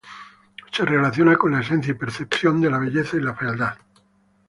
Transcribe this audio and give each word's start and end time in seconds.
Se 0.71 0.83
relaciona 0.83 1.35
con 1.35 1.51
la 1.51 1.59
esencia 1.61 1.91
y 1.91 1.93
percepción 1.93 2.59
de 2.59 2.71
la 2.71 2.79
belleza 2.79 3.17
y 3.17 3.21
fealdad. 3.37 3.77